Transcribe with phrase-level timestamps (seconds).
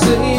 [0.00, 0.37] Say.